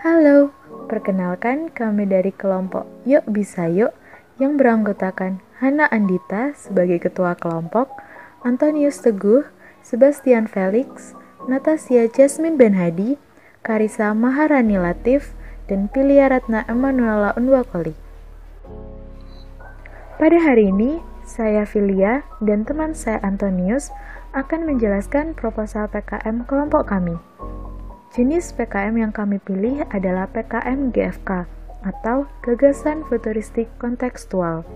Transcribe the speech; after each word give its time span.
Halo, 0.00 0.48
perkenalkan 0.88 1.68
kami 1.76 2.08
dari 2.08 2.32
kelompok 2.32 2.88
Yuk 3.04 3.20
Bisa 3.28 3.68
Yuk 3.68 3.92
yang 4.40 4.56
beranggotakan 4.56 5.44
Hana 5.60 5.92
Andita 5.92 6.56
sebagai 6.56 7.04
ketua 7.04 7.36
kelompok, 7.36 7.92
Antonius 8.40 9.04
Teguh, 9.04 9.44
Sebastian 9.84 10.48
Felix, 10.48 11.12
Natasha 11.44 12.08
Jasmine 12.08 12.56
Benhadi, 12.56 13.20
Karisa 13.60 14.16
Maharani 14.16 14.80
Latif, 14.80 15.36
dan 15.68 15.92
Pilia 15.92 16.32
Ratna 16.32 16.64
Emanuela 16.64 17.36
Unwakoli. 17.36 17.92
Pada 20.16 20.38
hari 20.40 20.72
ini, 20.72 21.04
saya 21.28 21.68
Filia 21.68 22.24
dan 22.40 22.64
teman 22.64 22.96
saya 22.96 23.20
Antonius 23.20 23.92
akan 24.32 24.64
menjelaskan 24.64 25.36
proposal 25.36 25.92
PKM 25.92 26.48
kelompok 26.48 26.88
kami. 26.88 27.20
Jenis 28.10 28.50
PKM 28.58 28.98
yang 28.98 29.14
kami 29.14 29.38
pilih 29.38 29.86
adalah 29.86 30.26
PKM 30.34 30.90
GFK 30.90 31.46
atau 31.86 32.26
Gagasan 32.42 33.06
Futuristik 33.06 33.70
Kontekstual. 33.78 34.66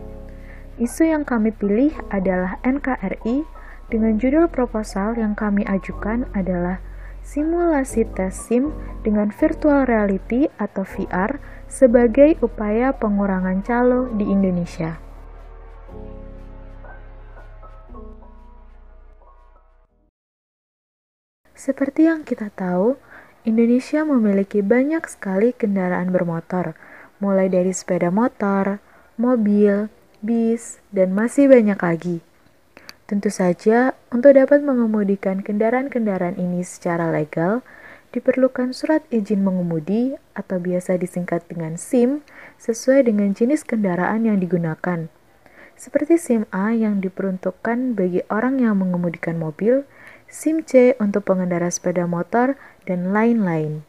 Isu 0.79 1.11
yang 1.11 1.27
kami 1.27 1.51
pilih 1.51 1.91
adalah 2.15 2.63
NKRI 2.63 3.43
dengan 3.91 4.23
judul 4.23 4.47
proposal 4.47 5.19
yang 5.19 5.35
kami 5.35 5.67
ajukan 5.67 6.31
adalah 6.31 6.79
simulasi 7.27 8.07
tes 8.15 8.39
SIM 8.39 8.71
dengan 9.03 9.35
virtual 9.35 9.83
reality 9.83 10.47
atau 10.55 10.87
VR 10.87 11.43
sebagai 11.67 12.39
upaya 12.39 12.95
pengurangan 12.95 13.67
calo 13.67 14.15
di 14.15 14.31
Indonesia. 14.31 15.03
Seperti 21.65 22.07
yang 22.07 22.23
kita 22.23 22.53
tahu, 22.53 22.95
Indonesia 23.45 24.09
memiliki 24.09 24.65
banyak 24.65 25.05
sekali 25.05 25.53
kendaraan 25.53 26.09
bermotor, 26.09 26.73
mulai 27.21 27.53
dari 27.53 27.77
sepeda 27.77 28.09
motor, 28.09 28.81
mobil, 29.21 29.93
bis, 30.25 30.81
dan 30.89 31.13
masih 31.13 31.53
banyak 31.53 31.77
lagi. 31.77 32.25
Tentu 33.05 33.29
saja, 33.29 33.93
untuk 34.09 34.33
dapat 34.33 34.65
mengemudikan 34.65 35.45
kendaraan-kendaraan 35.45 36.41
ini 36.41 36.65
secara 36.65 37.13
legal, 37.13 37.61
diperlukan 38.17 38.73
surat 38.73 39.05
izin 39.13 39.45
mengemudi 39.45 40.17
atau 40.33 40.57
biasa 40.57 40.97
disingkat 40.97 41.45
dengan 41.45 41.77
SIM 41.77 42.25
sesuai 42.57 43.13
dengan 43.13 43.37
jenis 43.37 43.61
kendaraan 43.69 44.25
yang 44.25 44.41
digunakan. 44.41 45.13
Seperti 45.77 46.17
SIM 46.17 46.49
A 46.49 46.73
yang 46.73 47.05
diperuntukkan 47.05 47.93
bagi 47.93 48.25
orang 48.33 48.65
yang 48.65 48.81
mengemudikan 48.81 49.37
mobil, 49.37 49.85
SIM 50.35 50.67
C 50.67 50.99
untuk 50.99 51.31
pengendara 51.31 51.71
sepeda 51.71 52.11
motor, 52.11 52.59
dan 52.91 53.15
lain-lain. 53.15 53.87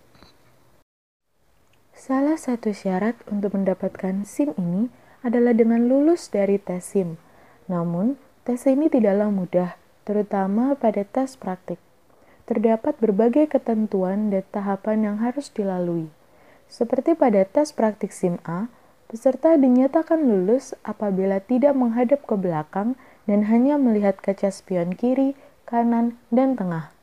Salah 1.98 2.38
satu 2.38 2.70
syarat 2.70 3.18
untuk 3.26 3.58
mendapatkan 3.58 4.22
SIM 4.30 4.54
ini 4.54 4.94
adalah 5.26 5.58
dengan 5.58 5.90
lulus 5.90 6.30
dari 6.30 6.62
tes 6.62 6.86
SIM. 6.86 7.18
Namun, 7.66 8.22
tes 8.46 8.62
ini 8.70 8.94
tidaklah 8.94 9.34
mudah, 9.34 9.74
terutama 10.06 10.78
pada 10.78 11.02
tes 11.02 11.34
praktik. 11.34 11.82
Terdapat 12.46 12.94
berbagai 13.02 13.50
ketentuan 13.50 14.30
dan 14.30 14.46
tahapan 14.54 15.02
yang 15.02 15.18
harus 15.26 15.50
dilalui. 15.50 16.14
Seperti 16.70 17.18
pada 17.18 17.42
tes 17.42 17.74
praktik 17.74 18.14
SIM 18.14 18.38
A, 18.46 18.70
peserta 19.10 19.58
dinyatakan 19.58 20.22
lulus 20.22 20.78
apabila 20.86 21.42
tidak 21.42 21.74
menghadap 21.74 22.22
ke 22.22 22.38
belakang 22.38 22.94
dan 23.26 23.50
hanya 23.50 23.82
melihat 23.82 24.22
kaca 24.22 24.54
spion 24.54 24.94
kiri 24.94 25.34
kanan, 25.66 26.16
dan 26.30 26.54
tengah. 26.54 26.94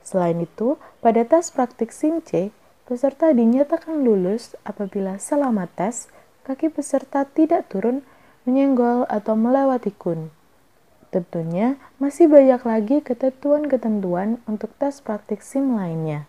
Selain 0.00 0.38
itu, 0.40 0.80
pada 1.04 1.26
tes 1.26 1.52
praktik 1.52 1.92
SIM 1.92 2.24
C, 2.24 2.54
peserta 2.88 3.28
dinyatakan 3.34 4.00
lulus 4.00 4.56
apabila 4.64 5.20
selama 5.20 5.68
tes, 5.68 6.08
kaki 6.48 6.72
peserta 6.72 7.28
tidak 7.28 7.68
turun, 7.68 8.00
menyenggol, 8.48 9.04
atau 9.12 9.36
melewati 9.36 9.92
kun. 9.92 10.32
Tentunya, 11.12 11.76
masih 12.00 12.28
banyak 12.28 12.64
lagi 12.64 12.96
ketentuan-ketentuan 13.04 14.40
untuk 14.48 14.72
tes 14.80 15.00
praktik 15.04 15.44
SIM 15.44 15.76
lainnya. 15.76 16.24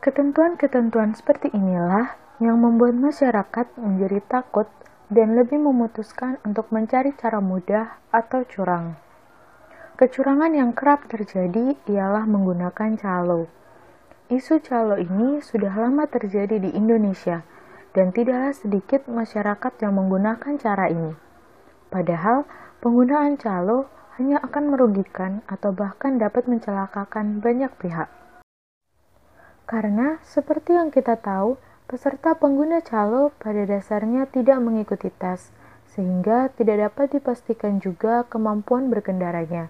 Ketentuan-ketentuan 0.00 1.12
seperti 1.12 1.52
inilah 1.52 2.16
yang 2.40 2.56
membuat 2.56 2.96
masyarakat 2.96 3.76
menjadi 3.76 4.24
takut 4.24 4.64
dan 5.12 5.36
lebih 5.36 5.60
memutuskan 5.60 6.40
untuk 6.48 6.72
mencari 6.72 7.12
cara 7.20 7.44
mudah 7.44 8.00
atau 8.08 8.48
curang. 8.48 8.96
Kecurangan 10.00 10.56
yang 10.56 10.72
kerap 10.72 11.12
terjadi 11.12 11.76
ialah 11.84 12.24
menggunakan 12.24 12.96
calo. 12.96 13.52
Isu 14.32 14.64
calo 14.64 14.96
ini 14.96 15.44
sudah 15.44 15.76
lama 15.76 16.08
terjadi 16.08 16.56
di 16.56 16.72
Indonesia, 16.72 17.44
dan 17.92 18.08
tidaklah 18.08 18.56
sedikit 18.56 19.04
masyarakat 19.04 19.76
yang 19.84 20.00
menggunakan 20.00 20.56
cara 20.56 20.88
ini. 20.88 21.12
Padahal, 21.92 22.48
penggunaan 22.80 23.36
calo 23.36 23.92
hanya 24.16 24.40
akan 24.40 24.72
merugikan 24.72 25.44
atau 25.44 25.68
bahkan 25.76 26.16
dapat 26.16 26.48
mencelakakan 26.48 27.44
banyak 27.44 27.68
pihak. 27.76 28.08
Karena, 29.68 30.16
seperti 30.24 30.80
yang 30.80 30.88
kita 30.88 31.20
tahu, 31.20 31.60
peserta 31.84 32.32
pengguna 32.40 32.80
calo 32.80 33.36
pada 33.36 33.68
dasarnya 33.68 34.24
tidak 34.32 34.64
mengikuti 34.64 35.12
tes, 35.12 35.52
sehingga 35.92 36.48
tidak 36.56 36.88
dapat 36.88 37.20
dipastikan 37.20 37.84
juga 37.84 38.24
kemampuan 38.24 38.88
berkendaranya. 38.88 39.68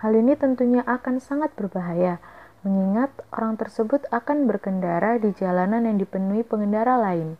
Hal 0.00 0.16
ini 0.18 0.34
tentunya 0.34 0.82
akan 0.86 1.22
sangat 1.22 1.54
berbahaya, 1.54 2.18
mengingat 2.64 3.12
orang 3.30 3.60
tersebut 3.60 4.08
akan 4.08 4.48
berkendara 4.48 5.20
di 5.20 5.30
jalanan 5.36 5.84
yang 5.84 6.00
dipenuhi 6.00 6.42
pengendara 6.42 6.96
lain. 6.96 7.36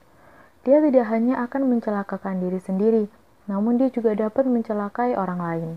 Dia 0.63 0.81
tidak 0.85 1.09
hanya 1.11 1.45
akan 1.45 1.69
mencelakakan 1.73 2.41
diri 2.45 2.61
sendiri, 2.61 3.05
namun 3.51 3.77
dia 3.81 3.89
juga 3.93 4.17
dapat 4.17 4.49
mencelakai 4.49 5.17
orang 5.17 5.41
lain. 5.41 5.71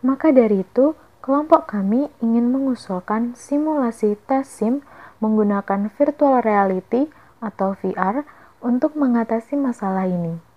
Maka 0.00 0.32
dari 0.32 0.62
itu, 0.62 0.94
kelompok 1.20 1.70
kami 1.70 2.08
ingin 2.24 2.48
mengusulkan 2.48 3.36
simulasi 3.36 4.16
tes 4.26 4.48
SIM 4.48 4.80
menggunakan 5.20 5.92
virtual 5.92 6.40
reality 6.40 7.12
atau 7.40 7.76
VR 7.76 8.24
untuk 8.60 8.96
mengatasi 8.96 9.56
masalah 9.56 10.08
ini. 10.08 10.49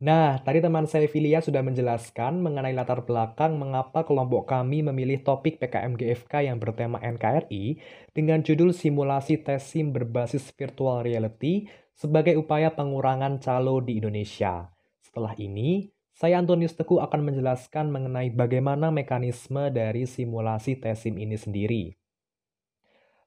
Nah, 0.00 0.40
tadi 0.40 0.64
teman 0.64 0.88
saya 0.88 1.04
Filia 1.12 1.44
sudah 1.44 1.60
menjelaskan 1.60 2.40
mengenai 2.40 2.72
latar 2.72 3.04
belakang 3.04 3.60
mengapa 3.60 4.00
kelompok 4.00 4.48
kami 4.48 4.80
memilih 4.80 5.20
topik 5.20 5.60
PKM 5.60 5.92
GFK 5.92 6.48
yang 6.48 6.56
bertema 6.56 6.96
NKRI 7.04 7.76
dengan 8.16 8.40
judul 8.40 8.72
simulasi 8.72 9.44
tes 9.44 9.60
SIM 9.60 9.92
berbasis 9.92 10.56
virtual 10.56 11.04
reality 11.04 11.68
sebagai 11.92 12.40
upaya 12.40 12.72
pengurangan 12.72 13.44
calo 13.44 13.84
di 13.84 14.00
Indonesia. 14.00 14.72
Setelah 15.04 15.36
ini, 15.36 15.92
saya 16.16 16.40
Antonius 16.40 16.72
Teguh 16.80 17.04
akan 17.04 17.20
menjelaskan 17.20 17.92
mengenai 17.92 18.32
bagaimana 18.32 18.88
mekanisme 18.88 19.68
dari 19.68 20.08
simulasi 20.08 20.80
tes 20.80 21.04
SIM 21.04 21.20
ini 21.20 21.36
sendiri. 21.36 22.00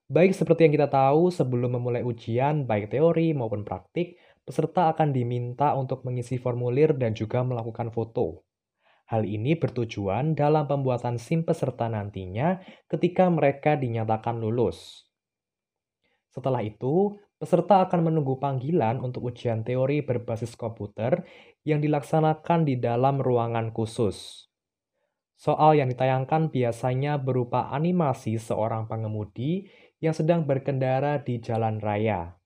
Baik 0.09 0.33
seperti 0.33 0.65
yang 0.65 0.73
kita 0.73 0.89
tahu, 0.89 1.29
sebelum 1.29 1.77
memulai 1.77 2.01
ujian, 2.01 2.65
baik 2.65 2.93
teori 2.93 3.33
maupun 3.33 3.61
praktik, 3.61 4.17
peserta 4.43 4.91
akan 4.91 5.15
diminta 5.15 5.75
untuk 5.75 6.03
mengisi 6.03 6.35
formulir 6.35 6.95
dan 6.99 7.15
juga 7.15 7.43
melakukan 7.43 7.89
foto. 7.89 8.43
Hal 9.07 9.27
ini 9.27 9.59
bertujuan 9.59 10.35
dalam 10.35 10.67
pembuatan 10.67 11.19
SIM 11.19 11.43
peserta 11.43 11.91
nantinya 11.91 12.63
ketika 12.87 13.27
mereka 13.27 13.75
dinyatakan 13.75 14.39
lulus. 14.39 15.07
Setelah 16.31 16.63
itu, 16.63 17.13
peserta 17.37 17.83
akan 17.83 18.09
menunggu 18.09 18.39
panggilan 18.39 19.03
untuk 19.03 19.29
ujian 19.29 19.61
teori 19.61 20.01
berbasis 20.01 20.55
komputer 20.55 21.27
yang 21.67 21.83
dilaksanakan 21.83 22.65
di 22.65 22.79
dalam 22.79 23.19
ruangan 23.19 23.69
khusus. 23.75 24.47
Soal 25.37 25.75
yang 25.75 25.91
ditayangkan 25.91 26.49
biasanya 26.49 27.19
berupa 27.19 27.67
animasi 27.69 28.39
seorang 28.39 28.87
pengemudi 28.87 29.67
yang 29.99 30.15
sedang 30.15 30.47
berkendara 30.47 31.19
di 31.19 31.43
jalan 31.43 31.83
raya. 31.83 32.39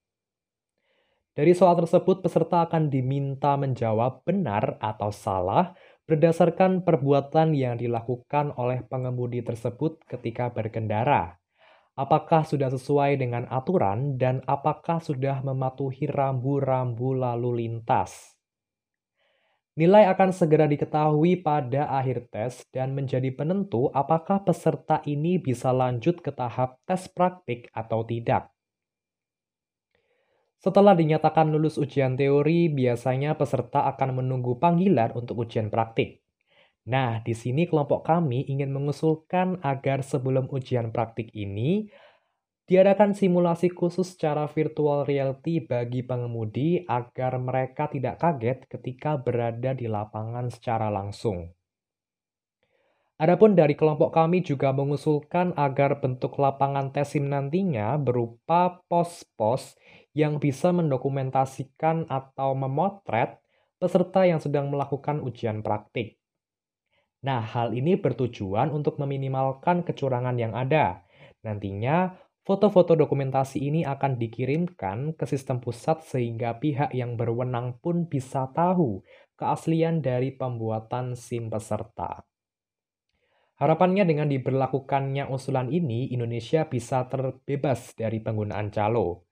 Dari 1.38 1.54
soal 1.54 1.78
tersebut, 1.78 2.26
peserta 2.26 2.66
akan 2.66 2.90
diminta 2.90 3.54
menjawab 3.62 4.26
benar 4.26 4.82
atau 4.82 5.14
salah 5.14 5.78
berdasarkan 6.10 6.82
perbuatan 6.82 7.54
yang 7.54 7.78
dilakukan 7.78 8.58
oleh 8.58 8.82
pengemudi 8.90 9.46
tersebut 9.46 10.02
ketika 10.10 10.50
berkendara. 10.50 11.38
Apakah 11.94 12.42
sudah 12.42 12.74
sesuai 12.74 13.22
dengan 13.22 13.46
aturan 13.54 14.18
dan 14.18 14.42
apakah 14.50 14.98
sudah 14.98 15.46
mematuhi 15.46 16.10
rambu-rambu 16.10 17.14
lalu 17.14 17.62
lintas? 17.62 18.34
Nilai 19.78 20.10
akan 20.10 20.34
segera 20.34 20.66
diketahui 20.66 21.46
pada 21.46 21.86
akhir 22.02 22.34
tes 22.34 22.66
dan 22.74 22.98
menjadi 22.98 23.30
penentu 23.30 23.94
apakah 23.94 24.42
peserta 24.42 25.06
ini 25.06 25.38
bisa 25.38 25.70
lanjut 25.70 26.18
ke 26.18 26.34
tahap 26.34 26.82
tes 26.90 27.06
praktik 27.14 27.70
atau 27.78 28.02
tidak. 28.02 28.57
Setelah 30.58 30.98
dinyatakan 30.98 31.54
lulus 31.54 31.78
ujian 31.78 32.18
teori, 32.18 32.70
biasanya 32.74 33.38
peserta 33.38 33.86
akan 33.94 34.22
menunggu 34.22 34.58
panggilan 34.58 35.14
untuk 35.14 35.46
ujian 35.46 35.70
praktik. 35.70 36.26
Nah, 36.88 37.20
di 37.22 37.36
sini 37.36 37.68
kelompok 37.68 38.08
kami 38.08 38.48
ingin 38.48 38.72
mengusulkan 38.72 39.60
agar 39.62 40.02
sebelum 40.02 40.48
ujian 40.50 40.90
praktik 40.90 41.30
ini 41.36 41.92
diadakan 42.68 43.16
simulasi 43.16 43.72
khusus 43.72 44.16
secara 44.16 44.48
virtual 44.48 45.04
reality 45.04 45.64
bagi 45.64 46.04
pengemudi 46.04 46.84
agar 46.84 47.40
mereka 47.40 47.88
tidak 47.88 48.20
kaget 48.20 48.68
ketika 48.68 49.16
berada 49.20 49.72
di 49.76 49.88
lapangan 49.88 50.52
secara 50.52 50.88
langsung. 50.92 51.52
Adapun 53.18 53.58
dari 53.58 53.74
kelompok 53.74 54.14
kami 54.14 54.46
juga 54.46 54.70
mengusulkan 54.70 55.50
agar 55.58 55.98
bentuk 55.98 56.38
lapangan 56.38 56.94
tesim 56.94 57.26
nantinya 57.26 57.98
berupa 57.98 58.86
pos-pos 58.86 59.74
yang 60.18 60.42
bisa 60.42 60.74
mendokumentasikan 60.74 62.10
atau 62.10 62.58
memotret 62.58 63.38
peserta 63.78 64.26
yang 64.26 64.42
sedang 64.42 64.74
melakukan 64.74 65.22
ujian 65.22 65.62
praktik. 65.62 66.18
Nah, 67.22 67.46
hal 67.46 67.78
ini 67.78 67.94
bertujuan 68.02 68.74
untuk 68.74 68.98
meminimalkan 68.98 69.86
kecurangan 69.86 70.34
yang 70.42 70.58
ada. 70.58 71.06
Nantinya, 71.46 72.18
foto-foto 72.42 72.98
dokumentasi 72.98 73.62
ini 73.62 73.86
akan 73.86 74.18
dikirimkan 74.18 75.14
ke 75.14 75.30
sistem 75.30 75.62
pusat 75.62 76.02
sehingga 76.02 76.58
pihak 76.58 76.98
yang 76.98 77.14
berwenang 77.14 77.78
pun 77.78 78.10
bisa 78.10 78.50
tahu 78.50 79.06
keaslian 79.38 80.02
dari 80.02 80.34
pembuatan 80.34 81.14
SIM 81.14 81.54
peserta. 81.54 82.26
Harapannya 83.58 84.06
dengan 84.06 84.30
diberlakukannya 84.30 85.30
usulan 85.30 85.70
ini, 85.70 86.10
Indonesia 86.14 86.66
bisa 86.66 87.06
terbebas 87.10 87.94
dari 87.98 88.22
penggunaan 88.22 88.70
calo. 88.70 89.27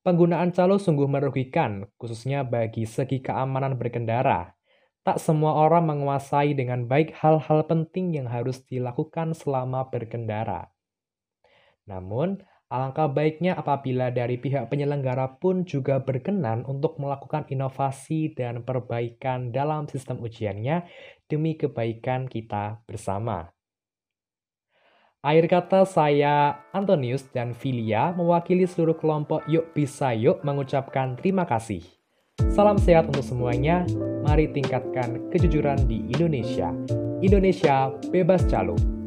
Penggunaan 0.00 0.56
calo 0.56 0.80
sungguh 0.80 1.04
merugikan, 1.04 1.84
khususnya 2.00 2.40
bagi 2.40 2.88
segi 2.88 3.20
keamanan 3.20 3.76
berkendara. 3.76 4.56
Tak 5.04 5.20
semua 5.20 5.60
orang 5.60 5.92
menguasai 5.92 6.56
dengan 6.56 6.88
baik 6.88 7.12
hal-hal 7.20 7.68
penting 7.68 8.16
yang 8.16 8.24
harus 8.24 8.64
dilakukan 8.64 9.36
selama 9.36 9.92
berkendara. 9.92 10.72
Namun, 11.84 12.40
alangkah 12.72 13.12
baiknya 13.12 13.60
apabila 13.60 14.08
dari 14.08 14.40
pihak 14.40 14.72
penyelenggara 14.72 15.36
pun 15.36 15.68
juga 15.68 16.00
berkenan 16.00 16.64
untuk 16.64 16.96
melakukan 16.96 17.44
inovasi 17.52 18.32
dan 18.32 18.64
perbaikan 18.64 19.52
dalam 19.52 19.84
sistem 19.84 20.16
ujiannya 20.24 20.88
demi 21.28 21.60
kebaikan 21.60 22.24
kita 22.24 22.80
bersama. 22.88 23.52
Akhir 25.20 25.52
kata 25.52 25.84
saya 25.84 26.64
Antonius 26.72 27.28
dan 27.28 27.52
Filia 27.52 28.08
mewakili 28.16 28.64
seluruh 28.64 28.96
kelompok 28.96 29.44
Yuk 29.52 29.76
Bisa 29.76 30.16
Yuk 30.16 30.40
mengucapkan 30.40 31.12
terima 31.12 31.44
kasih. 31.44 31.84
Salam 32.48 32.80
sehat 32.80 33.04
untuk 33.04 33.20
semuanya, 33.20 33.84
mari 34.24 34.48
tingkatkan 34.48 35.28
kejujuran 35.28 35.84
di 35.84 36.08
Indonesia. 36.08 36.72
Indonesia 37.20 37.92
bebas 38.08 38.48
calo. 38.48 38.99